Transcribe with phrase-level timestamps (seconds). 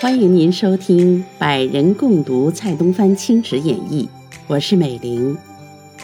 [0.00, 4.08] 欢迎您收听《百人共读蔡东藩清史演义》，
[4.46, 5.36] 我是美玲。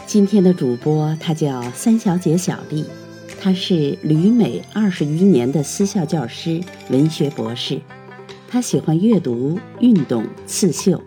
[0.05, 2.85] 今天的主播她叫三小姐小丽，
[3.41, 6.61] 她是旅美二十余年的私校教师、
[6.91, 7.81] 文学博士。
[8.47, 11.01] 她喜欢阅读、运动、刺绣。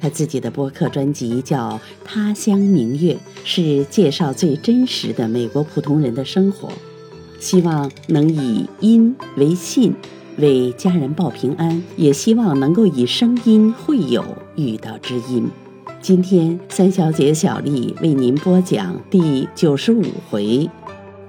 [0.00, 1.70] 他自己的播客专辑叫
[2.04, 3.14] 《他乡明月》，
[3.44, 6.70] 是介绍最真实的美国普通人的生活，
[7.38, 9.94] 希望能以音为信。
[10.38, 14.24] 为家人报平安，也希望能够以声音会友，
[14.56, 15.50] 遇到知音。
[16.00, 20.70] 今天三小姐小丽为您播讲第九十五回：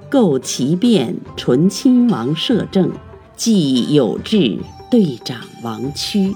[0.08, 2.90] 构奇变纯亲王摄政，
[3.36, 4.56] 继有志
[4.90, 6.32] 队长王屈。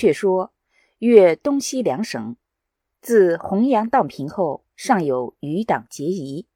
[0.00, 0.54] 却说
[0.96, 2.38] 越东西两省，
[3.02, 6.48] 自洪阳荡平后，尚有余党结疑。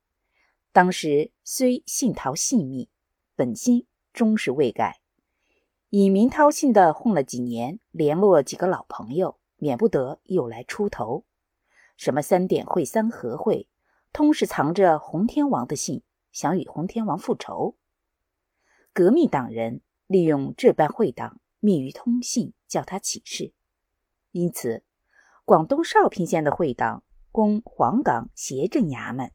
[0.72, 2.88] 当时虽信陶信密，
[3.36, 5.02] 本心终是未改。
[5.90, 11.26] 以明涛信的混了几年，联络几个老朋友，免不得又来出头。
[11.98, 13.68] 什么三点会、三合会，
[14.10, 17.76] 通是藏着洪天王的信，想与洪天王复仇。
[18.94, 23.54] 革命党人利用这般会党，密于通信，叫他起事。
[24.32, 24.84] 因此，
[25.46, 29.32] 广东绍平县的会党攻黄冈协镇衙门。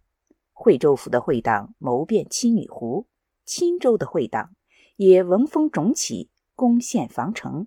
[0.54, 3.08] 惠州府的会党谋变七女湖，
[3.46, 4.56] 钦州的会党
[4.98, 7.66] 也闻风肿起，攻陷防城。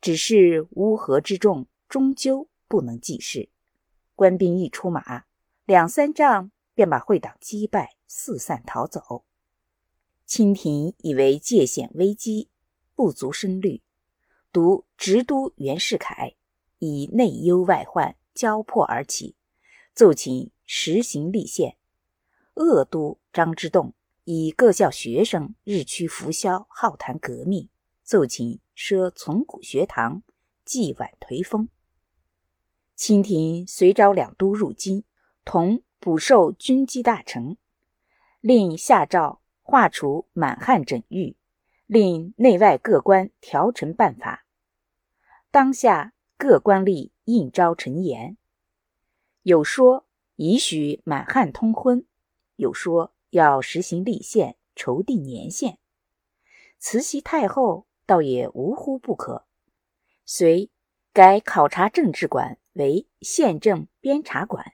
[0.00, 3.50] 只是乌合之众终究不能济事，
[4.14, 5.24] 官兵一出马，
[5.66, 9.26] 两三仗便把会党击败，四散逃走。
[10.24, 12.48] 清廷以为界限危机，
[12.94, 13.82] 不足深虑，
[14.52, 16.34] 独直督袁世凯
[16.78, 19.36] 以内忧外患交迫而起，
[19.92, 20.50] 奏请。
[20.66, 21.76] 实行立宪，
[22.54, 23.92] 恶都张之洞
[24.24, 27.68] 以各校学生日趋浮嚣，好谈革命，
[28.02, 30.22] 奏请设存古学堂，
[30.64, 31.68] 祭晚颓风。
[32.96, 35.04] 清廷随召两都入京，
[35.44, 37.58] 同补授军机大臣，
[38.40, 41.36] 令下诏划除满汉整域，
[41.86, 44.46] 令内外各官调成办法。
[45.50, 48.36] 当下各官吏应召陈言，
[49.42, 50.06] 有说。
[50.36, 52.06] 已许满汉通婚，
[52.56, 55.78] 有说要实行立宪，筹定年限。
[56.80, 59.46] 慈禧太后倒也无乎不可，
[60.24, 60.72] 遂
[61.12, 64.72] 改考察政治馆为宪政编察馆，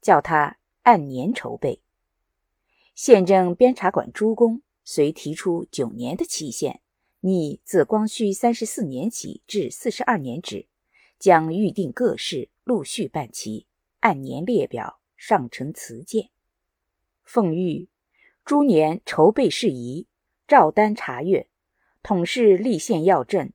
[0.00, 1.82] 叫他按年筹备。
[2.94, 6.80] 宪政编察馆诸公遂提出九年的期限，
[7.20, 10.66] 拟自光绪三十四年起至四十二年止，
[11.18, 13.66] 将预定各事陆续办齐。
[14.00, 16.28] 按年列表上呈辞荐，
[17.22, 17.88] 奉谕
[18.44, 20.06] 诸年筹备事宜，
[20.46, 21.48] 照单查阅，
[22.02, 23.50] 统是立宪要政，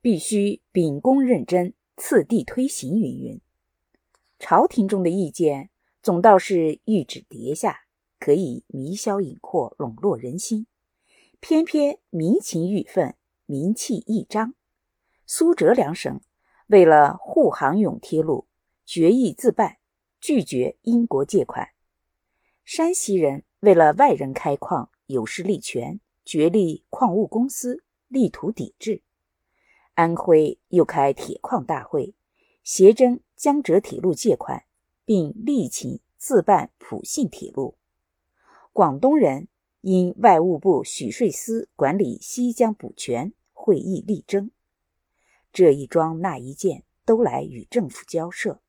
[0.00, 2.98] 必须秉公认真，次第推行。
[2.98, 3.40] 云云。
[4.40, 5.70] 朝廷中的意见
[6.02, 7.82] 总倒是谕旨叠下，
[8.18, 10.66] 可以弥消隐惑，笼络人心。
[11.44, 13.16] 偏偏民情郁愤，
[13.46, 14.54] 民气一张。
[15.26, 16.20] 苏浙两省
[16.68, 18.46] 为了沪杭甬铁路，
[18.84, 19.78] 决议自办。
[20.20, 21.70] 拒绝英国借款，
[22.62, 29.02] 山西人为了外人开矿有势利权，决立矿物公司，力图抵制。
[29.94, 32.14] 安徽又开铁矿大会，
[32.62, 34.62] 协征江浙铁路借款，
[35.04, 37.76] 并力请自办普信铁路。
[38.72, 39.48] 广东人
[39.82, 44.52] 因外务部许税司管理西江补泉，会议力争。
[45.52, 48.62] 这一桩那一件，都来与政府交涉。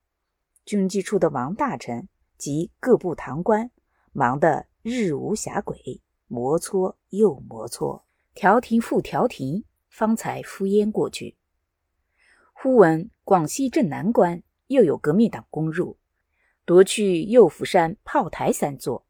[0.66, 3.70] 军机处的王大臣及各部堂官
[4.12, 11.38] 忙得日无暇轨，摩搓又摩搓，调停复调停，方才敷衍过去。
[12.54, 15.98] 忽闻广西镇南关又有革命党攻入，
[16.66, 19.03] 夺去右府山炮台三座，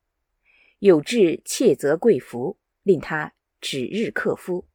[0.83, 3.31] 有志窃责贵福，令他
[3.61, 4.67] 指日克夫。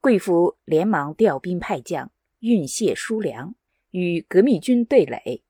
[0.00, 3.56] 贵福连忙调兵派将，运械输粮，
[3.90, 5.42] 与革命军对垒。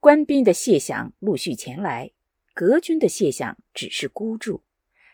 [0.00, 2.10] 官兵的谢饷陆续前来，
[2.52, 4.62] 革军的谢饷只是孤注，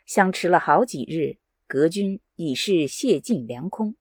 [0.04, 1.38] 相持了好几日，
[1.68, 3.94] 革军已是械尽粮空，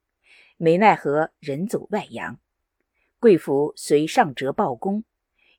[0.57, 2.39] 没奈何人走外扬。
[3.19, 5.03] 贵福随上折报功，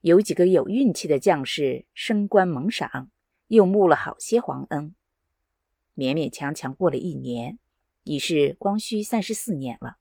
[0.01, 3.13] 有几个有运气的将士升官蒙赏，
[3.51, 4.95] 又募了好些皇恩。
[5.95, 7.59] 勉勉强强过了一年，
[8.05, 9.99] 已是光绪三十四年了。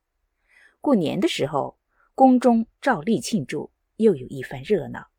[0.81, 1.77] 过年的时候，
[2.15, 3.71] 宫中照例庆祝。
[3.99, 5.09] 又有一番热闹。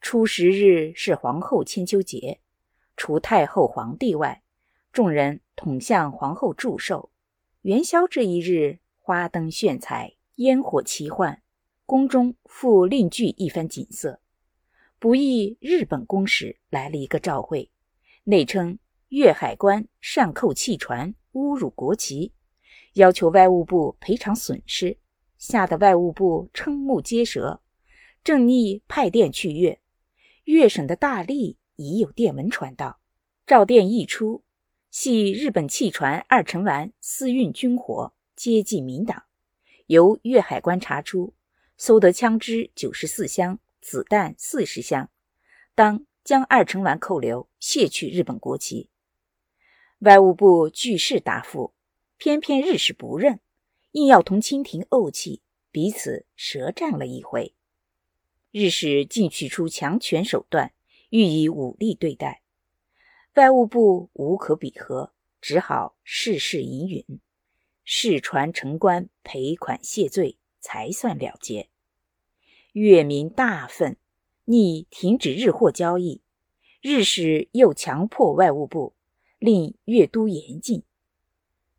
[0.00, 2.40] 初十日是皇后千秋节，
[2.96, 4.42] 除太后、皇帝外，
[4.90, 7.12] 众人统向皇后祝寿。
[7.60, 11.40] 元宵这一日，花灯炫彩，烟火奇幻，
[11.86, 14.20] 宫中复另具一番景色。
[15.04, 17.70] 不意日本公使来了一个召会，
[18.22, 18.78] 内称
[19.08, 22.32] 粤海关擅扣汽船，侮辱国旗，
[22.94, 24.96] 要求外务部赔偿损失，
[25.36, 27.60] 吓得外务部瞠目结舌，
[28.24, 29.78] 正逆派电去粤。
[30.44, 32.98] 粤省的大吏已有电文传到，
[33.46, 34.42] 照电一出，
[34.90, 39.24] 系日本汽船二成丸私运军火，接近民党。
[39.86, 41.34] 由粤海关查出，
[41.76, 45.10] 搜得枪支九十四箱，子弹四十箱，
[45.74, 48.88] 当将二成丸扣留，卸去日本国旗。
[49.98, 51.74] 外务部据势答复，
[52.16, 53.40] 偏偏日使不认，
[53.92, 57.54] 硬要同清廷怄气，彼此舌战了一回。
[58.50, 60.72] 日使竟取出强权手段，
[61.10, 62.40] 欲以武力对待，
[63.34, 67.04] 外务部无可比合，只好事事隐允，
[67.84, 71.68] 事传城官赔款谢罪，才算了结。
[72.74, 73.96] 粤民大愤，
[74.46, 76.22] 拟停止日货交易。
[76.82, 78.96] 日使又强迫外务部
[79.38, 80.82] 令越都严禁。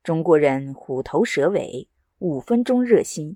[0.01, 1.89] 中国人虎头蛇尾，
[2.19, 3.36] 五分钟热心，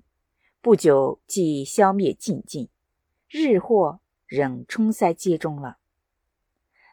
[0.62, 2.70] 不久即消灭禁禁。
[3.28, 5.76] 日货仍充塞街中了。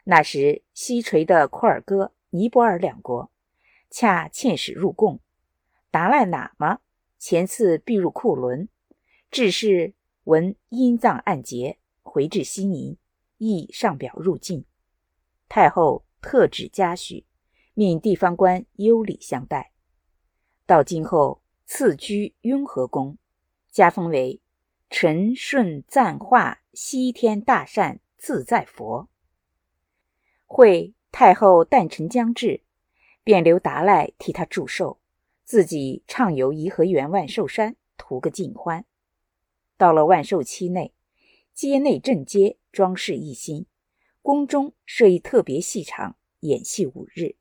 [0.03, 3.31] 那时西垂的库尔哥、尼泊尔两国
[3.89, 5.21] 恰遣使入贡，
[5.89, 6.79] 达赖喇嘛
[7.17, 8.67] 前次避入库伦，
[9.31, 9.93] 致仕
[10.27, 12.97] 闻阴藏案结，回至西宁，
[13.38, 14.65] 亦上表入境。
[15.47, 17.25] 太后特旨嘉许，
[17.74, 19.71] 命地方官优礼相待。
[20.65, 23.18] 到今后赐居雍和宫，
[23.71, 24.41] 加封为。
[24.89, 29.07] 陈顺赞化西天大善自在佛。
[30.45, 32.63] 会太后诞辰将至，
[33.23, 35.00] 便留达赖替他祝寿，
[35.45, 38.85] 自己畅游颐和园万寿山，图个尽欢。
[39.77, 40.94] 到了万寿期内，
[41.53, 43.65] 街内正街装饰一新，
[44.21, 47.35] 宫中设一特别戏场，演戏五日。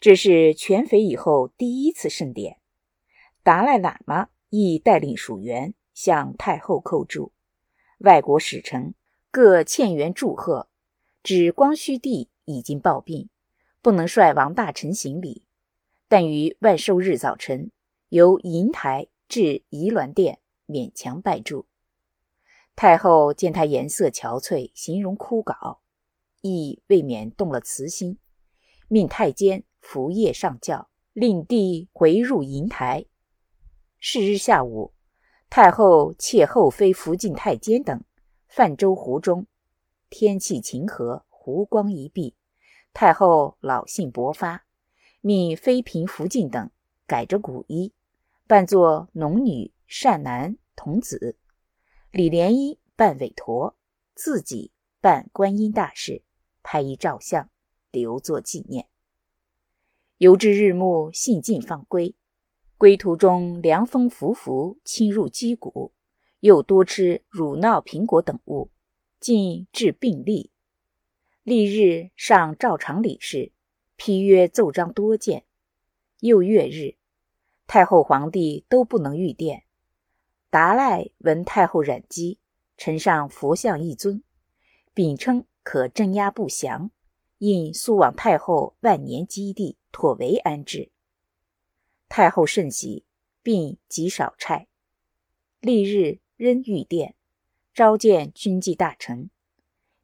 [0.00, 2.58] 这是全匪以后第一次盛典。
[3.42, 5.74] 达赖喇嘛亦带领属员。
[5.96, 7.32] 向太后叩祝，
[8.00, 8.94] 外国使臣
[9.30, 10.68] 各欠员祝贺。
[11.22, 13.30] 指光绪帝已经暴病，
[13.80, 15.46] 不能率王大臣行礼，
[16.06, 17.70] 但于万寿日早晨，
[18.10, 21.66] 由银台至仪銮殿勉强拜住。
[22.74, 25.78] 太后见他颜色憔悴，形容枯槁，
[26.42, 28.18] 亦未免动了慈心，
[28.88, 33.06] 命太监扶夜上轿，令帝回入银台。
[33.98, 34.92] 是日下午。
[35.48, 38.02] 太后妾后妃福晋太监等
[38.48, 39.46] 泛舟湖中，
[40.10, 42.34] 天气晴和，湖光一碧。
[42.92, 44.66] 太后老性勃发，
[45.20, 46.70] 命妃嫔福晋等
[47.06, 47.92] 改着古衣，
[48.46, 51.38] 扮作农女、善男、童子。
[52.10, 53.76] 李莲英扮韦陀，
[54.14, 56.22] 自己扮观音大士，
[56.62, 57.50] 拍一照相，
[57.90, 58.88] 留作纪念。
[60.18, 62.14] 游至日暮，信尽放归。
[62.78, 65.92] 归途中凉风拂拂，侵入肌骨，
[66.40, 68.70] 又多吃乳酪、苹果等物，
[69.20, 70.50] 尽致病历。
[71.42, 73.52] 历日上照常理事，
[73.96, 75.44] 批曰奏章多见。
[76.20, 76.96] 又月日，
[77.66, 79.65] 太后、皇帝都不能御殿。
[80.48, 82.38] 达赖闻太后染疾，
[82.76, 84.22] 呈上佛像一尊，
[84.94, 86.90] 秉称可镇压不祥，
[87.38, 90.90] 应速往太后万年基地妥为安置。
[92.08, 93.04] 太后甚喜，
[93.42, 94.68] 并极少差。
[95.60, 97.16] 历日仍御殿，
[97.74, 99.28] 召见军机大臣，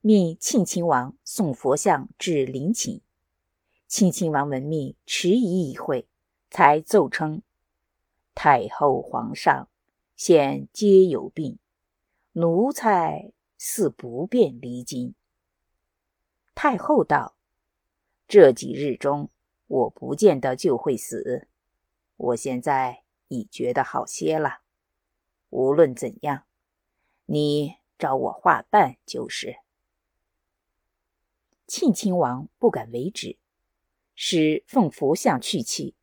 [0.01, 3.01] 命庆亲王送佛像至陵寝。
[3.87, 6.09] 庆亲王闻命，迟疑一会，
[6.51, 7.43] 才奏称：
[8.35, 9.69] 太后、皇上
[10.25, 11.59] 现皆有病，
[12.35, 15.17] 奴才似不便离京。
[16.55, 17.35] 太后道：
[18.29, 19.31] 这几日中，
[19.67, 21.49] 我不见得就会死。
[22.17, 24.61] 我现在已觉得好些了。
[25.51, 26.45] 无论怎样，
[27.27, 29.57] 你找我话办就是。
[31.67, 33.39] 庆亲王不敢违旨，
[34.15, 35.97] 使奉佛像去气。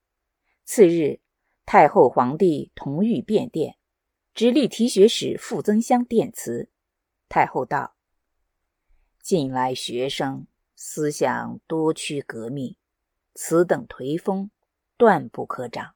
[0.65, 1.21] 次日，
[1.65, 3.77] 太后、皇帝同御便殿，
[4.39, 6.69] 直隶提学使傅增湘电辞。
[7.27, 7.97] 太后道
[9.21, 12.77] ：“近来学生思想多趋革命，
[13.33, 14.49] 此等颓风，
[14.95, 15.93] 断不可长。”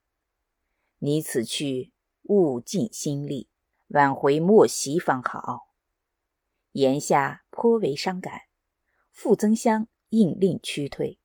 [1.00, 3.48] 你此去勿尽心力，
[3.88, 5.74] 挽回莫席方好。”
[6.74, 8.42] 言下颇为伤感，
[9.10, 11.18] 傅增湘应令驱退。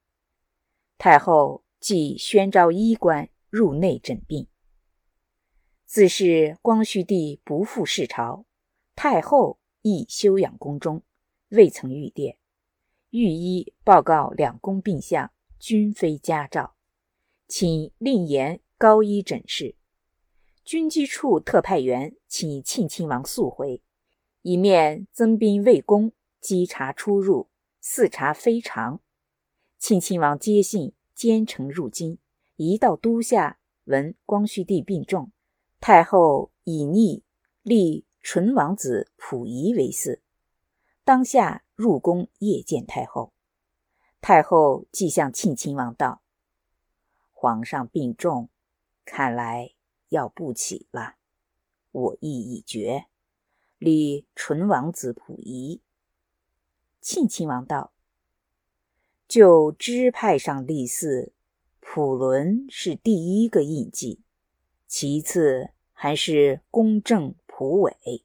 [0.97, 4.47] 太后即宣召医官入内诊病。
[5.89, 8.45] 自是光绪帝不复视朝，
[8.95, 11.03] 太后亦休养宫中，
[11.49, 12.37] 未曾御殿。
[13.09, 16.75] 御医报告两宫病相均非佳兆，
[17.47, 19.77] 请令延高医诊视。
[20.63, 23.83] 军机处特派员请庆亲王速回。
[24.43, 27.49] 一面增兵卫宫稽查出入，
[27.81, 29.01] 四查非常。
[29.79, 32.19] 庆亲王接信，兼程入京，
[32.57, 35.33] 一到都下，闻光绪帝病重，
[35.81, 37.25] 太后以逆
[37.63, 40.21] 立纯王子溥仪为嗣。
[41.05, 43.33] 当下入宫谒见太后，
[44.21, 46.23] 太后即向庆亲王道
[47.33, 48.51] ：“皇上病重，
[49.05, 49.73] 看来
[50.09, 51.15] 要不起了，
[51.93, 53.07] 我意已决。”
[53.79, 55.81] 立纯王子溥仪。
[57.01, 57.93] 庆亲王道
[59.29, 61.31] ：“就支派上立嗣，
[61.81, 64.21] 溥伦是第一个印记，
[64.89, 68.25] 其次还是公正普伟。”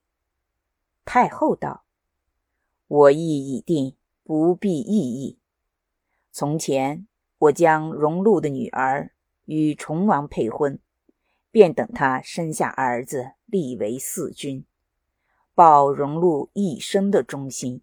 [1.06, 1.84] 太后道
[2.88, 5.38] ：“我意已定，不必异议。
[6.32, 7.06] 从前
[7.38, 9.12] 我将荣禄的女儿
[9.46, 10.80] 与崇王配婚，
[11.52, 14.66] 便等他生下儿子，立为嗣君。”
[15.54, 17.82] 报荣禄一生的忠心。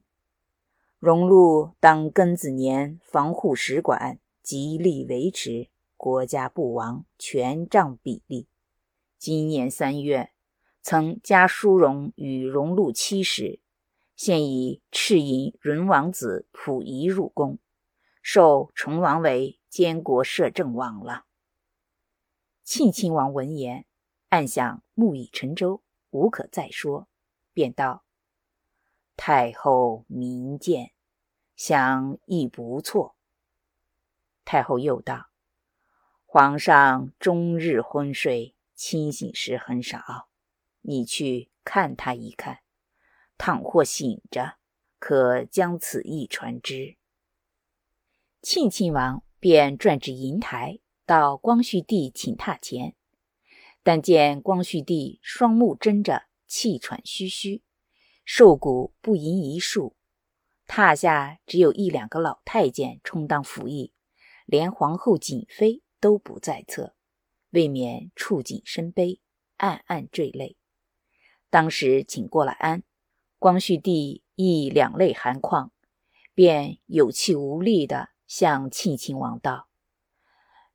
[0.99, 8.49] 荣禄当庚子年防护使馆，极力维持国家不亡，权杖比例。
[9.21, 10.33] 今年三月，
[10.81, 13.61] 曾加殊荣与荣禄七十，
[14.17, 17.59] 现已敕引仁王子溥仪入宫，
[18.23, 21.27] 受崇王为监国摄政王了。
[22.65, 23.85] 庆亲王闻言，
[24.31, 27.07] 暗想木已成舟，无可再说。
[27.53, 28.07] 便道
[29.19, 30.93] ：“太后明鉴，
[31.55, 33.17] 想亦不错。”
[34.47, 35.27] 太后又道
[36.25, 40.31] ：“皇上终日昏睡，清醒时很少，
[40.81, 42.61] 你去看他一看，
[43.37, 44.55] 倘或醒着，
[44.99, 46.97] 可将此意传之。”
[48.41, 52.97] 庆亲王便转至银台，到光绪帝寝榻前，
[53.83, 56.23] 但见光绪帝双目睁着。
[56.47, 57.63] 气喘吁吁，
[58.25, 59.95] 瘦骨不盈一束。
[60.67, 63.93] 榻下只有一两个老太监充当服役，
[64.47, 66.97] 连皇后瑾妃都不在侧，
[67.51, 69.21] 未免触景生悲，
[69.57, 70.57] 暗暗坠泪。
[71.51, 72.83] 当时请过了安，
[73.39, 75.71] 光绪帝亦两泪含眶，
[76.35, 79.69] 便有气无力地向庆亲王道：“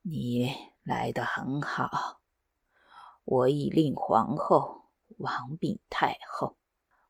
[0.04, 0.54] 你
[0.84, 2.22] 来得很好，
[3.24, 4.84] 我已令皇后。”
[5.20, 6.58] 王禀太后，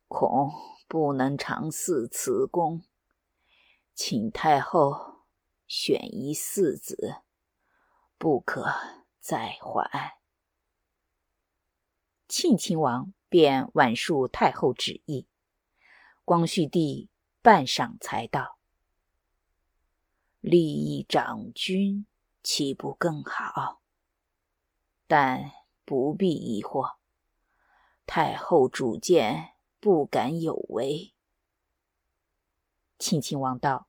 [0.08, 0.52] 恐
[0.88, 2.84] 不能长嗣此宫，
[3.96, 5.24] 请太后
[5.66, 7.16] 选一嗣子，
[8.20, 8.72] 不可
[9.26, 9.90] 再缓。
[12.28, 15.28] 庆亲王便婉述太后旨意，
[16.24, 17.10] 光绪帝
[17.42, 18.60] 半晌才道
[20.42, 22.06] ：“立一长君，
[22.44, 23.82] 岂不更好？
[25.08, 25.52] 但
[25.86, 26.98] 不必疑惑。”
[28.06, 31.16] 太后主见，不敢有违。
[33.00, 33.88] 庆亲王道：“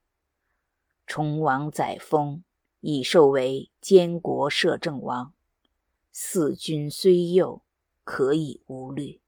[1.07, 2.43] 崇王载沣，
[2.80, 5.33] 已授为监国摄政王，
[6.11, 7.62] 四君虽幼，
[8.04, 9.21] 可以无虑。”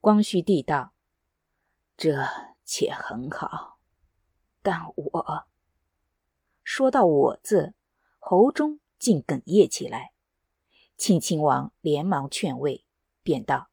[0.00, 0.92] 光绪帝道
[1.96, 2.26] ：“这
[2.64, 3.78] 且很好，
[4.62, 5.46] 但我……”
[6.64, 7.74] 说到“我”字，
[8.18, 10.12] 喉中竟哽咽起来。
[10.96, 12.84] 庆亲王连忙劝慰。
[13.22, 13.70] 便道：“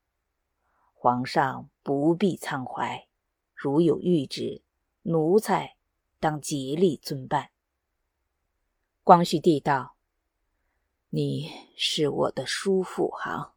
[0.97, 3.07] 皇上不必仓怀，
[3.53, 4.63] 如有谕旨，
[5.03, 5.77] 奴才
[6.19, 7.51] 当竭力遵办。”
[9.05, 9.97] 光绪帝道
[11.11, 13.51] ：“你是我的叔父行，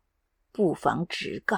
[0.50, 1.56] 不妨直告。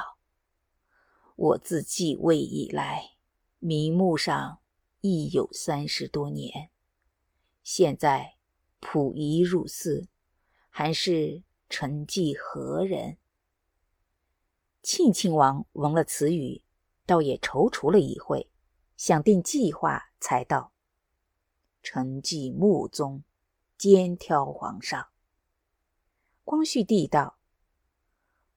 [1.36, 3.12] 我自继位以来，
[3.58, 4.60] 名目上
[5.00, 6.68] 亦有三十多年，
[7.62, 8.34] 现在
[8.78, 10.08] 溥仪入嗣，
[10.68, 13.16] 还是承继何人？”
[14.84, 16.62] 庆亲王闻了此语，
[17.06, 18.50] 倒也踌躇了一会，
[18.98, 20.72] 想定计划，才道
[21.82, 23.24] ：“臣继穆宗，
[23.78, 25.08] 肩挑皇上。”
[26.44, 27.38] 光绪帝道：“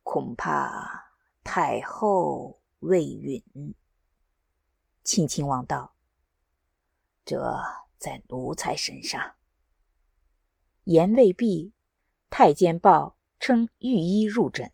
[0.03, 1.13] 恐怕
[1.43, 3.41] 太后未允。”
[5.03, 5.95] 庆亲王道
[7.23, 7.57] ：“这
[7.97, 9.35] 在奴才身上。”
[10.85, 11.73] 言未毕，
[12.29, 14.71] 太监报称御医入诊。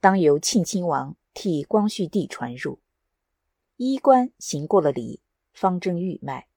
[0.00, 2.80] 当由庆亲王替光绪帝传入。
[3.76, 6.48] 衣冠行过了礼，方征玉脉，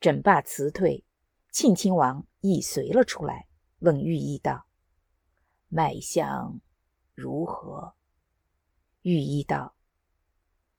[0.00, 1.04] 诊罢辞退，
[1.52, 3.46] 庆亲王亦随了出来，
[3.80, 4.66] 问御医道
[5.68, 6.60] ：“脉象
[7.14, 7.94] 如何？”
[9.02, 9.74] 御医道：“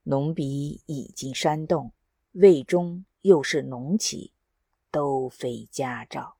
[0.03, 1.93] 浓鼻已经煽动，
[2.31, 4.33] 胃中又是脓起，
[4.89, 6.37] 都非佳兆。”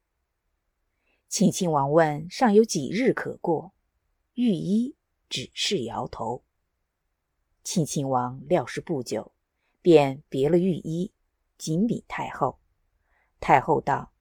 [1.29, 3.71] 庆亲王问：“尚有几日可过？”
[4.33, 4.95] 御医
[5.29, 6.43] 只是摇头。
[7.63, 9.31] 庆亲王料事不久。
[9.83, 11.11] 便别了御医，
[11.57, 12.57] 紧禀太后。
[13.41, 14.11] 太后道：“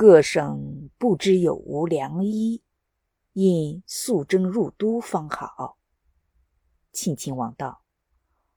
[0.00, 2.62] 各省不知有无良医，
[3.34, 5.76] 应速征入都方好。”
[6.90, 7.82] 庆亲王道：“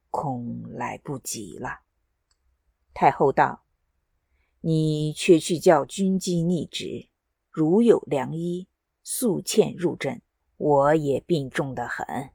[0.09, 1.81] 恐来不及了。”
[2.95, 3.65] 太后道
[4.63, 7.09] ：“你却去叫军机逆旨，
[7.49, 8.69] 如有良医，
[9.03, 10.21] 速遣入镇。
[10.55, 12.29] 我也病重得很。”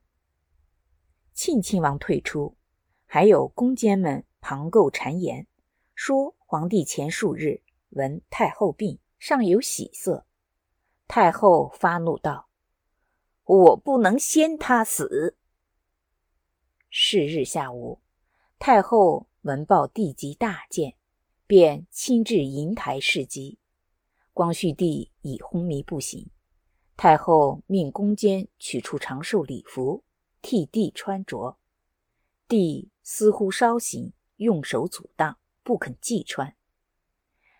[1.33, 2.59] 庆亲王退出。
[3.07, 5.47] 还有宫监们旁构谗言，
[5.95, 10.27] 说皇帝前数日闻太后病，尚有喜色。
[11.07, 12.49] 太后发怒道
[13.45, 15.37] ：“我不能先他死。”
[16.91, 18.01] 是日下午，
[18.59, 20.97] 太后闻报帝疾大健，
[21.47, 23.59] 便亲至银台侍疾。
[24.33, 26.31] 光绪帝已昏迷不醒，
[26.97, 30.05] 太后命宫监取出长寿礼服，
[30.43, 31.59] 替帝穿着。
[32.47, 36.55] 帝似乎稍醒，用手阻挡，不肯继穿。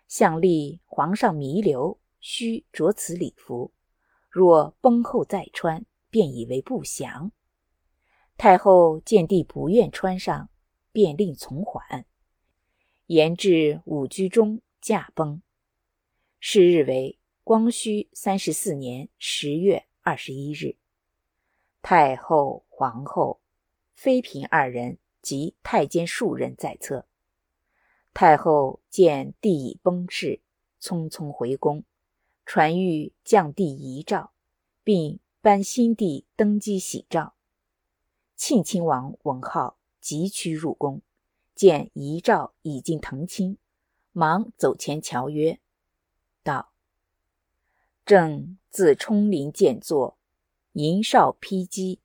[0.09, 3.71] 相立皇上弥留，须着此礼服，
[4.27, 7.31] 若崩后再穿，便以为不祥。
[8.35, 10.49] 太后见帝不愿穿上，
[10.91, 12.05] 便令从缓，
[13.05, 15.43] 延至五居中驾崩。
[16.39, 20.75] 是日为光绪三十四年十月二十一日。
[21.81, 23.39] 太后、皇后。
[23.93, 27.05] 妃嫔二人及太监数人在侧。
[28.13, 30.41] 太后见帝已崩逝，
[30.81, 31.83] 匆匆回宫，
[32.45, 34.31] 传谕降帝遗诏，
[34.83, 37.33] 并颁新帝登基喜诏。
[38.35, 41.01] 庆亲王文浩，急趋入宫，
[41.55, 43.57] 见遗诏已经腾清，
[44.11, 45.59] 忙走前桥曰
[46.43, 46.71] ：“道：
[48.05, 50.17] 朕自冲陵见坐，
[50.73, 51.99] 迎少披基。”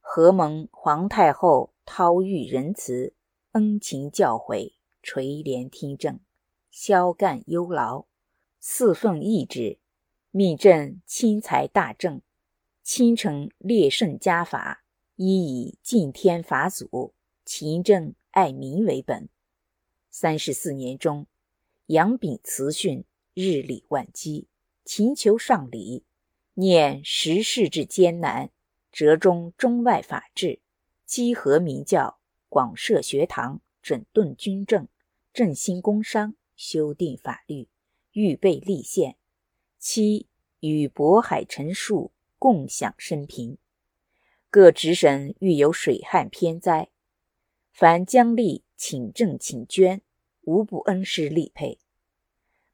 [0.00, 3.14] 何蒙皇太后涛玉仁慈，
[3.52, 6.20] 恩情教诲，垂帘听政，
[6.70, 8.06] 消干忧劳，
[8.58, 9.78] 四奉懿旨，
[10.30, 12.20] 命朕亲裁大政，
[12.82, 14.84] 亲承列圣家法，
[15.16, 19.28] 依以敬天法祖，勤政爱民为本。
[20.10, 21.26] 三十四年中，
[21.86, 24.48] 杨秉慈训，日理万机，
[24.84, 26.04] 勤求上礼，
[26.54, 28.50] 念时事之艰难。
[28.92, 30.60] 折中中外法制，
[31.06, 34.88] 积和民教，广设学堂，整顿军政，
[35.32, 37.68] 振兴工商，修订法律，
[38.12, 39.16] 预备立宪。
[39.78, 40.28] 七
[40.60, 43.58] 与渤海陈述共享生平。
[44.50, 46.90] 各直省遇有水旱偏灾，
[47.72, 50.02] 凡将吏请政请捐，
[50.42, 51.78] 无不恩师力配。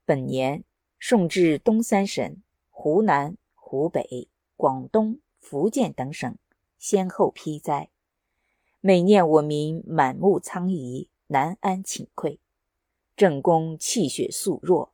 [0.05, 0.65] 本年
[0.99, 5.21] 送至东三省、湖南、湖北、广东。
[5.39, 6.37] 福建等省
[6.77, 7.91] 先后批灾，
[8.81, 12.41] 每念我民满目苍夷，难安寝愧。
[13.17, 14.93] 正宫气血素弱，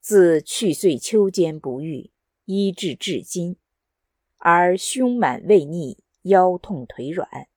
[0.00, 2.10] 自去岁秋间不愈，
[2.44, 3.56] 医治至今，
[4.36, 7.48] 而胸满胃逆，腰痛腿软，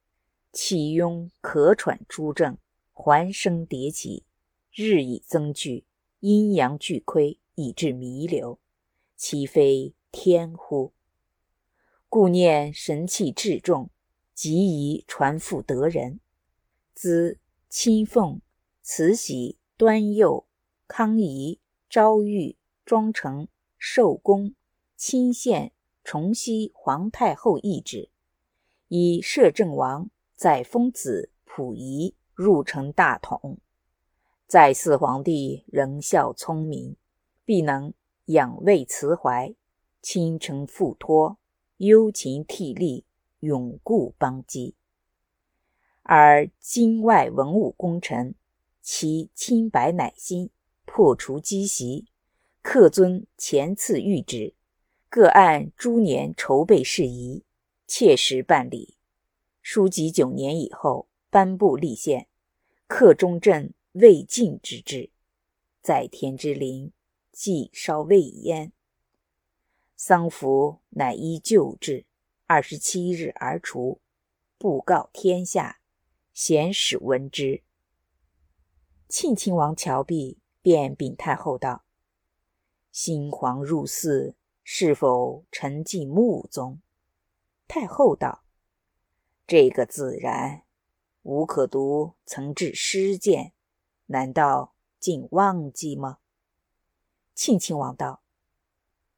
[0.54, 2.58] 气壅咳喘诸症
[2.94, 4.24] 环生迭起，
[4.74, 5.86] 日益增剧，
[6.22, 8.60] 阴阳俱亏，以致弥留，
[9.18, 10.94] 岂非天乎？
[12.08, 13.90] 故念神气至重，
[14.34, 16.20] 即宜传付得人。
[16.94, 17.40] 兹
[17.70, 18.42] 亲奉、
[18.82, 20.46] 慈禧、端佑、
[20.88, 24.54] 康仪、昭裕、庄成、寿恭、
[24.96, 25.72] 钦献、
[26.04, 28.10] 崇熙皇太后懿旨，
[28.88, 33.60] 以摄政王载封子溥仪入承大统。
[34.48, 36.98] 在祀皇帝仁孝聪明，
[37.46, 37.94] 必能
[38.26, 39.56] 养卫慈怀，
[40.02, 41.38] 倾城付托。
[41.78, 43.06] 忧勤惕力，
[43.42, 44.74] 永固邦基。
[46.02, 48.34] 而京外文武功臣，
[48.82, 50.50] 其清白乃心，
[50.86, 52.08] 破除积习，
[52.64, 54.56] 恪遵前次谕旨，
[55.10, 57.44] 各按诸年筹备事宜，
[57.86, 58.96] 切实办理。
[59.62, 62.28] 书籍九年以后，颁布立宪，
[62.88, 65.12] 克中正未尽之志，
[65.82, 66.92] 在天之灵，
[67.32, 68.72] 既稍未焉。
[69.96, 72.06] 丧服乃依旧制，
[72.54, 74.02] 二十七日而除，
[74.58, 75.80] 布告天下，
[76.34, 77.64] 咸使闻之。
[79.08, 81.86] 庆亲王乔璧便禀太后道
[82.92, 84.36] ：“新皇入寺，
[84.66, 86.82] 是否承继穆宗？”
[87.70, 88.44] 太后道
[89.48, 90.64] ：“这个自然。
[91.22, 93.54] 无可读曾致诗谏，
[94.08, 96.18] 难道竟忘记吗？”
[97.34, 98.22] 庆亲王道：“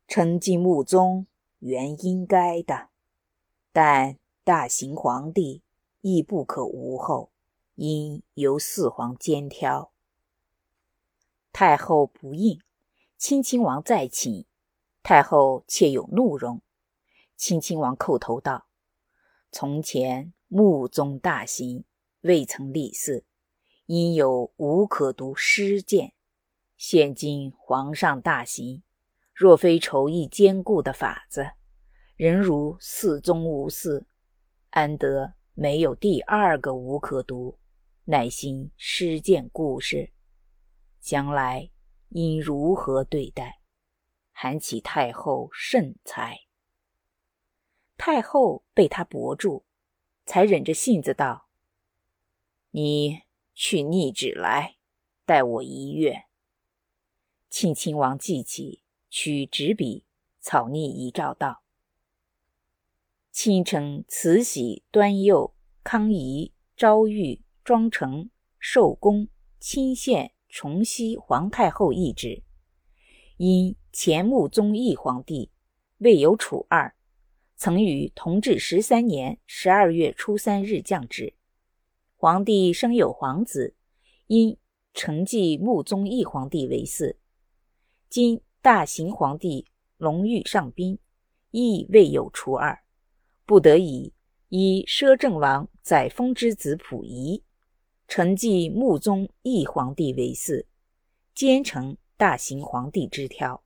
[0.08, 1.26] 承继穆宗
[1.58, 2.89] 原应该的。”
[3.74, 5.64] 但大行皇帝
[6.02, 7.32] 亦不可无后，
[7.74, 9.92] 应由四皇监挑。
[11.52, 12.62] 太后不应，
[13.18, 14.46] 亲亲王再请，
[15.02, 16.62] 太后且有怒容。
[17.36, 18.68] 亲亲王叩头道
[19.52, 21.84] ：“从前穆宗大行，
[22.22, 23.24] 未曾立嗣，
[23.88, 26.14] 因有无可读诗谏。
[26.78, 28.84] 现今皇上大行，
[29.34, 31.54] 若非筹议坚固的法子。”
[32.15, 34.06] 人如四宗无四，
[34.69, 37.58] 安得没有第二个无可读？
[38.06, 40.13] 乃心失见故事，
[40.99, 41.71] 将来
[42.10, 43.62] 应如何对待？
[44.32, 46.41] 韩启太后甚才。
[47.97, 49.65] 太后被他驳住，
[50.26, 51.47] 才忍着性子道
[52.69, 53.21] ：“你
[53.56, 54.76] 去拟旨来，
[55.26, 56.26] 待我一月。”
[57.49, 60.06] 庆亲王记起，取纸笔
[60.39, 61.62] 草拟遗诏道。
[63.34, 69.28] 亲承慈禧、端佑、康仪、昭裕、庄成、寿恭、
[69.60, 72.43] 钦献、崇熙皇太后懿旨，
[73.38, 75.50] 因前穆宗义皇帝
[75.98, 76.96] 未有楚二，
[77.56, 81.34] 曾于同治十三年十二月初三日降旨。
[82.15, 83.76] 皇帝生有皇子，
[84.28, 84.56] 因
[84.93, 87.15] 承继穆宗义皇帝为嗣。
[88.08, 89.65] 今大行皇帝
[89.98, 91.00] 隆裕上宾，
[91.50, 92.83] 亦未有除二。
[93.54, 94.12] 不得已，
[94.50, 97.44] 以摄政王载沣之子溥仪
[98.08, 100.66] 承继穆宗义皇帝为嗣，
[101.36, 103.63] 兼承大行皇帝之挑。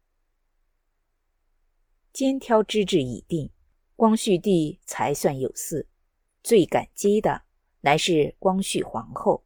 [2.12, 3.50] 兼挑之制已定，
[3.96, 5.86] 光绪帝才算有嗣。
[6.44, 7.44] 最感激的
[7.80, 9.46] 乃是光绪皇后。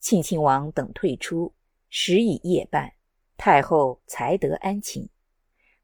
[0.00, 1.52] 庆亲王等退出，
[1.90, 2.94] 时已夜半，
[3.36, 5.10] 太后才得安寝。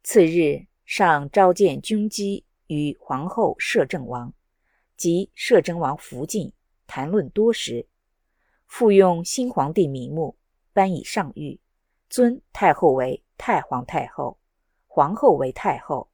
[0.03, 2.47] 次日上召见军机。
[2.71, 4.33] 与皇后、摄政王
[4.97, 6.53] 及摄政王福晋
[6.87, 7.89] 谈论多时，
[8.69, 10.37] 复用新皇帝名目
[10.73, 11.59] 颁以上谕，
[12.09, 14.39] 尊太后为太皇太后，
[14.87, 16.09] 皇后为太后。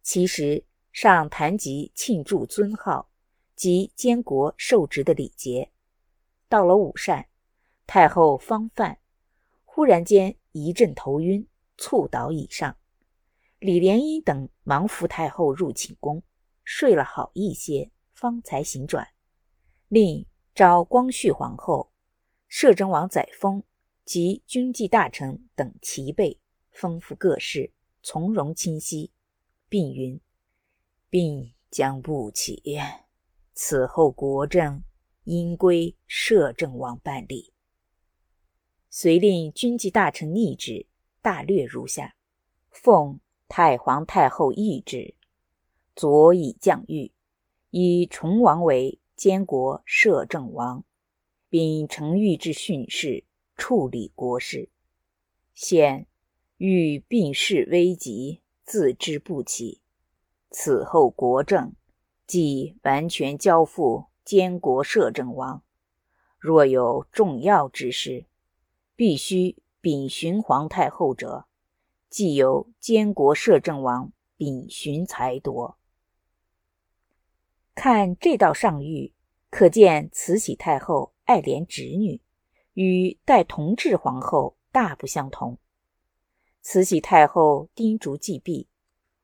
[0.00, 3.10] 其实上谈及庆祝尊号
[3.56, 5.72] 及监国受职的礼节。
[6.48, 7.26] 到了午膳，
[7.84, 9.00] 太后方饭，
[9.64, 11.44] 忽然间一阵头晕，
[11.76, 12.76] 猝倒以上。
[13.60, 16.22] 李莲英等忙扶太后入寝宫，
[16.64, 19.06] 睡了好一些，方才醒转。
[19.88, 21.92] 另召光绪皇后、
[22.48, 23.62] 摄政王载沣
[24.06, 26.40] 及军机大臣等齐备，
[26.74, 27.70] 吩咐各事，
[28.02, 29.12] 从容清晰，
[29.68, 30.18] 并云
[31.10, 32.80] ：“病将不起，
[33.52, 34.82] 此后国政
[35.24, 37.52] 应归摄政王办理。”
[38.88, 40.86] 遂令军机大臣逆旨，
[41.20, 42.16] 大略如下：
[42.70, 43.20] 奉。
[43.50, 45.16] 太皇太后懿旨，
[45.96, 47.10] 左以降谕，
[47.70, 50.84] 以崇王为监国摄政王，
[51.48, 53.24] 秉承谕之训示，
[53.56, 54.70] 处理国事。
[55.52, 56.06] 现
[56.58, 59.80] 遇病势危急，自知不起。
[60.52, 61.74] 此后国政
[62.28, 65.64] 即完全交付监国摄政王。
[66.38, 68.26] 若有重要之事，
[68.94, 71.48] 必须禀询皇太后者。
[72.10, 75.78] 既有监国摄政王秉询裁夺。
[77.72, 79.12] 看这道上谕，
[79.48, 82.20] 可见慈禧太后爱怜侄女，
[82.74, 85.58] 与代同治皇后大不相同。
[86.60, 88.68] 慈禧太后叮嘱祭毕，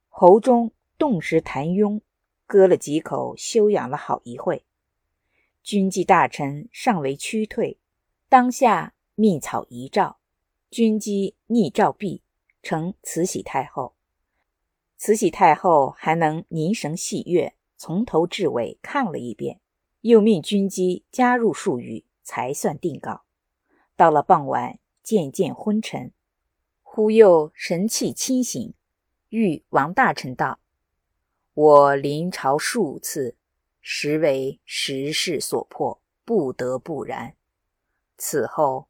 [0.08, 2.00] 喉中动时痰壅，
[2.46, 4.64] 割了几口，休养了好一会。
[5.62, 7.80] 军机大臣尚未屈退，
[8.28, 10.18] 当下密草遗诏，
[10.70, 12.22] 军机逆诏毕。
[12.66, 13.94] 成慈禧太后，
[14.96, 19.60] 慈禧太后还能凝神细阅，从头至尾看了一遍，
[20.00, 23.22] 又命军机加入数语，才算定稿。
[23.94, 26.12] 到了傍晚，渐渐昏沉，
[26.82, 28.74] 忽又神气清醒，
[29.30, 30.58] 谕王大臣道
[31.54, 33.36] ：“我临朝数次，
[33.80, 37.36] 实为时势所迫，不得不然。
[38.18, 38.88] 此后，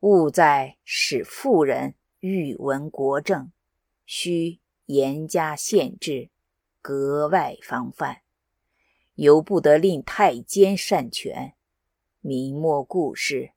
[0.00, 3.50] 勿再使妇人。”欲闻国政，
[4.04, 6.28] 须严加限制，
[6.82, 8.20] 格外防范，
[9.14, 11.54] 犹不得令太监擅权，
[12.20, 13.52] 明末故事，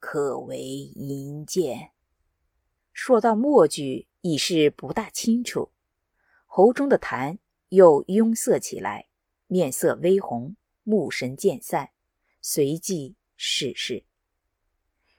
[0.00, 1.92] 可为淫见。
[2.92, 5.70] 说到末句，已是不大清楚，
[6.46, 7.38] 喉中的痰
[7.68, 9.06] 又壅塞起来，
[9.46, 11.90] 面色微红，目神渐散，
[12.42, 14.04] 随即逝世。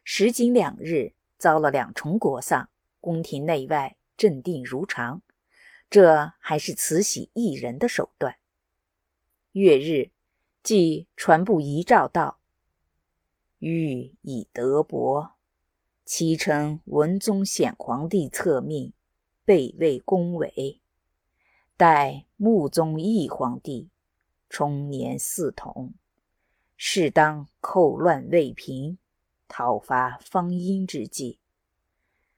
[0.03, 5.23] 时仅两日，遭了两重国丧，宫廷内外镇定如常。
[5.89, 8.35] 这还是慈禧一人的手段。
[9.53, 10.11] 月日，
[10.61, 12.39] 即传布遗诏道
[13.57, 15.31] ：“欲以德薄，
[16.05, 18.93] 其臣文宗显皇帝册命，
[19.43, 20.79] 备位恭维。
[21.75, 23.89] 待穆宗义皇帝
[24.49, 25.93] 冲年嗣统，
[26.77, 28.99] 适当寇乱未平，
[29.49, 31.39] 讨伐方殷之计。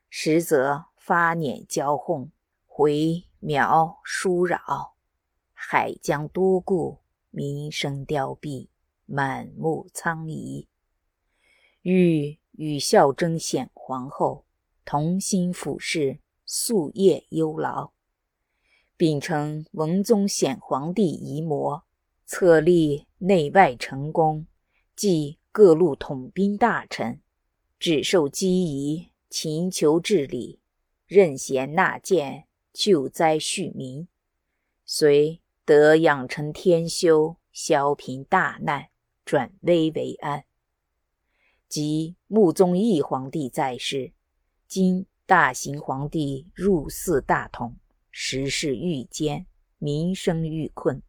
[0.09, 2.31] 实则发辇交哄，
[2.65, 4.93] 回。”苗疏扰，
[5.51, 6.99] 海疆多故，
[7.31, 8.67] 民生凋敝，
[9.07, 10.67] 满目苍夷。
[11.81, 14.45] 欲与孝贞显皇后
[14.85, 17.93] 同心辅侍，夙夜忧劳，
[18.95, 21.83] 秉承文宗显皇帝遗模，
[22.27, 24.45] 册立内外臣工，
[24.95, 27.21] 即各路统兵大臣，
[27.77, 30.59] 只受机宜，勤求治理，
[31.07, 32.47] 任贤纳谏。
[32.73, 34.07] 救灾恤民，
[34.85, 38.87] 遂得养成天修，消平大难，
[39.25, 40.45] 转危为安。
[41.67, 44.13] 即穆宗义皇帝在世，
[44.69, 47.75] 今大行皇帝入祀大统，
[48.09, 49.45] 时事愈艰，
[49.77, 51.03] 民生愈困，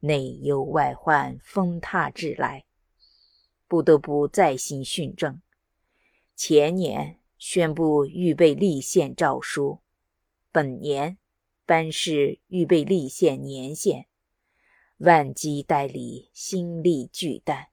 [0.00, 2.64] 内忧外患风踏至来，
[3.74, 5.42] 不得不再行训政。
[6.36, 9.80] 前年宣布预备立宪诏书。
[10.52, 11.18] 本年
[11.66, 14.06] 班氏预备立宪年限，
[14.98, 17.66] 万机代理，心力俱旦，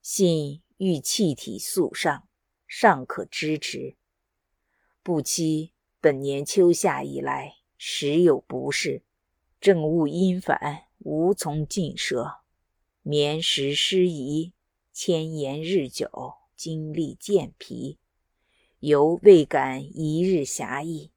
[0.00, 2.28] 信欲气体速上，
[2.68, 3.96] 尚可支持。
[5.02, 9.02] 不期本年秋夏以来，时有不适，
[9.60, 12.34] 政务因反，无从尽舍，
[13.02, 14.52] 眠食失宜，
[15.00, 16.10] 千言日久，
[16.56, 17.98] 精力渐疲，
[18.80, 21.12] 犹未敢一日暇意。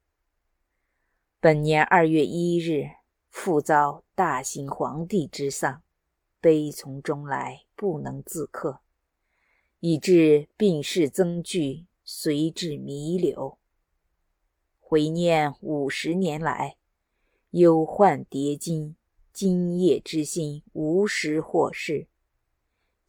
[1.40, 2.90] 本年二月一日，
[3.28, 5.82] 复遭大行皇帝之丧，
[6.40, 8.82] 悲从中来，不能自克，
[9.80, 13.58] 以致病势增剧，随至弥留。
[14.78, 16.76] 回念五十年来，
[17.50, 18.94] 忧患叠金，
[19.32, 22.06] 今夜之心无时获释。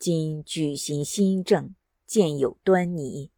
[0.05, 1.73] 今举行新政，
[2.05, 3.31] 见有端倪。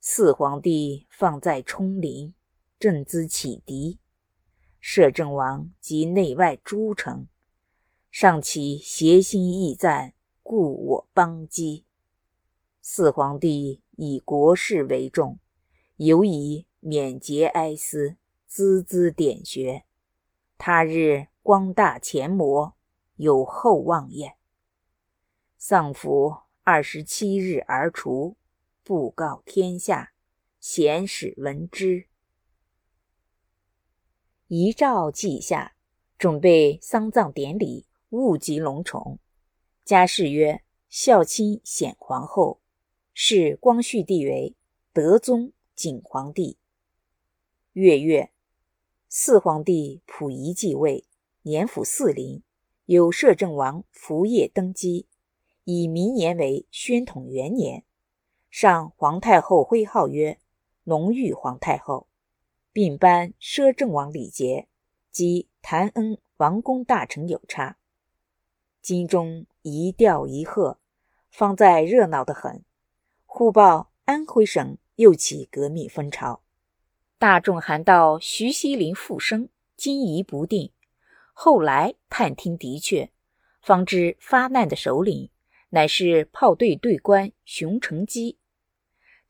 [0.00, 2.34] 四皇帝放在冲陵。
[2.80, 4.00] 正资启迪，
[4.80, 7.28] 摄政王及内外诸臣，
[8.10, 11.84] 尚其协心义赞，故我邦基。
[12.82, 15.38] 四皇帝以国事为重，
[15.98, 18.16] 尤以免节哀思，
[18.50, 19.84] 孜孜点学。
[20.56, 22.74] 他日光大前模，
[23.14, 24.37] 有厚望焉。
[25.60, 28.36] 丧服二十七日而除，
[28.84, 30.12] 布告天下，
[30.60, 32.06] 贤使闻之。
[34.46, 35.74] 遗诏记下，
[36.16, 39.18] 准备丧葬典礼，务极隆重。
[39.84, 42.60] 家谥曰：孝亲显皇后，
[43.12, 44.54] 是光绪帝为
[44.92, 46.56] 德宗景皇帝。
[47.72, 48.30] 月月，
[49.08, 51.04] 四皇帝溥仪继位，
[51.42, 52.44] 年甫四龄，
[52.84, 55.08] 有摄政王福业登基，
[55.70, 57.84] 以明年为宣统元年，
[58.48, 60.38] 上皇太后徽号曰
[60.82, 62.08] 隆裕皇太后。
[62.72, 64.66] 并颁摄政王礼节，
[65.10, 67.76] 及谭恩王公大臣有差。
[68.80, 70.78] 京中一调一贺，
[71.28, 72.64] 方在热闹得很。
[73.26, 76.42] 忽报安徽省又起革命风潮，
[77.18, 80.72] 大众喊道：“徐锡麟复生，惊疑不定。”
[81.34, 83.10] 后来探听的确，
[83.60, 85.28] 方知发难的首领
[85.70, 88.38] 乃是炮队队官熊承基。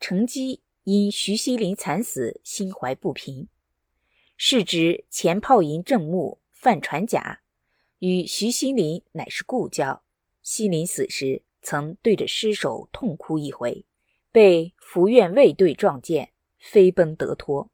[0.00, 0.62] 承基。
[0.84, 3.48] 因徐锡麟惨死，心怀不平。
[4.38, 7.42] 是指前炮营正牧范传甲
[7.98, 10.02] 与徐锡麟乃是故交，
[10.42, 13.84] 锡麟死时曾对着尸首痛哭一回，
[14.32, 17.70] 被福院卫队撞见，飞奔得脱。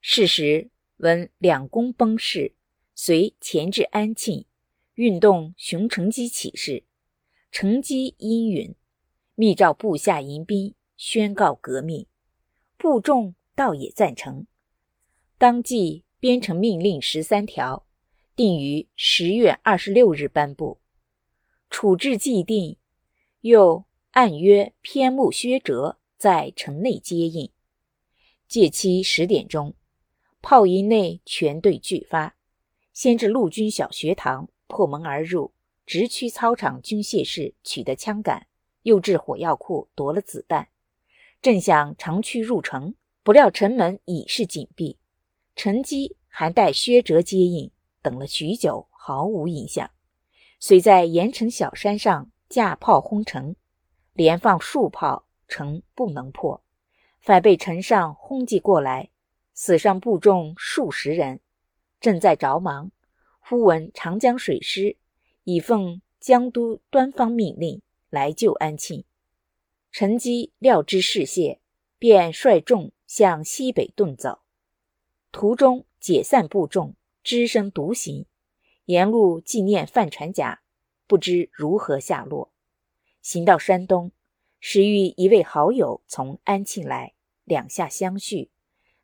[0.00, 2.52] 是时闻两公崩逝，
[2.94, 4.46] 遂前至安庆，
[4.94, 6.84] 运动熊承基起事。
[7.50, 8.74] 乘机应允，
[9.34, 12.06] 密诏部下迎宾，宣告革命。
[12.76, 14.46] 部众倒也赞成，
[15.36, 17.86] 当即编成命令十三条，
[18.36, 20.80] 定于十月二十六日颁布。
[21.70, 22.76] 处置既定，
[23.40, 27.50] 又按约偏牧薛哲在城内接应。
[28.46, 29.74] 借期十点钟，
[30.40, 32.36] 炮营内全队俱发，
[32.92, 35.52] 先至陆军小学堂破门而入，
[35.88, 38.46] 直趋操场军械室取得枪杆，
[38.82, 40.68] 又至火药库夺了子弹。
[41.40, 44.98] 正想长驱入城，不料城门已是紧闭。
[45.56, 47.70] 陈基还待薛哲接应，
[48.02, 49.90] 等了许久，毫无影响。
[50.60, 53.56] 遂在盐城小山上架炮轰城，
[54.12, 56.62] 连放数炮，城不能破，
[57.18, 59.08] 反被城上轰击过来，
[59.54, 61.40] 死伤部众数十人。
[61.98, 62.92] 正在着忙，
[63.40, 64.98] 忽闻长江水师
[65.48, 67.80] 已奉江都端方命令
[68.10, 69.06] 来救安庆。
[69.90, 71.58] 陈基料知事谢，
[71.98, 74.40] 便率众向西北遁走。
[75.32, 78.26] 途中解散部众，只身独行，
[78.84, 80.60] 沿路纪念范传甲，
[81.06, 82.52] 不知如何下落。
[83.22, 84.12] 行到山东，
[84.60, 88.50] 时遇一位好友从安庆来，两下相叙，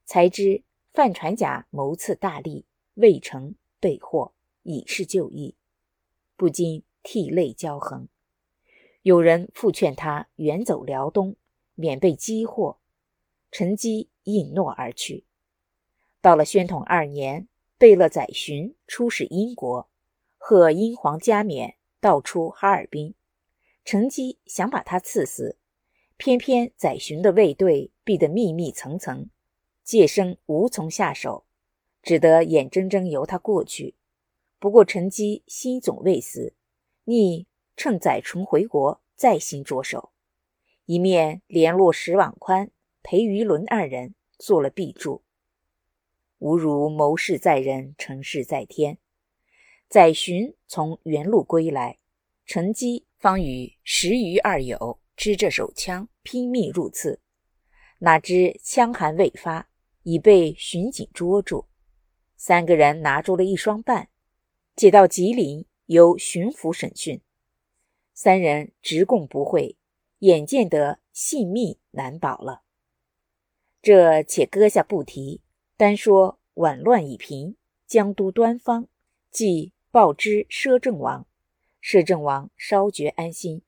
[0.04, 2.64] 才知范传甲谋刺大吏，
[2.96, 5.54] 未成被获，已是就义，
[6.36, 8.08] 不禁涕泪交横。
[9.02, 11.36] 有人复劝他远走辽东，
[11.74, 12.78] 免被饥祸。
[13.50, 15.24] 陈基应诺而去。
[16.20, 19.88] 到了宣统二年，贝勒载洵出使英国，
[20.38, 23.14] 贺英皇加冕，道出哈尔滨。
[23.84, 25.58] 陈基想把他赐死，
[26.16, 29.28] 偏偏载洵的卫队逼得密密层层，
[29.82, 31.44] 介生无从下手，
[32.02, 33.94] 只得眼睁睁由他过去。
[34.58, 36.54] 不过陈基心总未死，
[37.04, 37.46] 逆。
[37.76, 40.12] 趁载淳回国，再行着手。
[40.84, 42.70] 一面联络石网宽、
[43.02, 45.24] 裴余伦二人，做了备注。
[46.38, 48.98] 吾如谋事在人，成事在天。
[49.88, 51.98] 载洵从原路归来，
[52.46, 57.20] 陈基方与十余二友支着手枪，拼命入刺。
[57.98, 59.68] 哪知枪还未发，
[60.04, 61.66] 已被巡警捉住。
[62.36, 64.10] 三个人拿住了一双半，
[64.76, 67.20] 解到吉林，由巡抚审讯。
[68.12, 69.76] 三人直供不讳，
[70.18, 72.62] 眼见得性命难保了。
[73.80, 75.42] 这且搁下不提，
[75.76, 77.56] 单说紊乱已平，
[77.86, 78.88] 江都端方
[79.30, 81.26] 即报之摄政王，
[81.80, 83.62] 摄政王稍觉安心。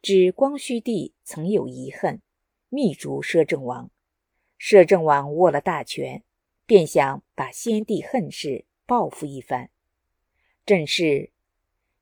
[0.00, 2.22] 知光绪帝曾有遗恨，
[2.68, 3.90] 密逐摄政王。
[4.58, 6.22] 摄政王握了大权，
[6.66, 9.70] 便想把先帝恨事报复一番。
[10.70, 11.32] 正是。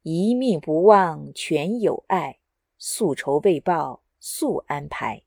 [0.03, 2.39] 一命不忘全有爱，
[2.77, 5.23] 宿仇未报速安排。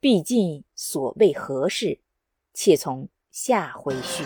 [0.00, 2.00] 毕竟所谓何事，
[2.52, 4.24] 且从下回续。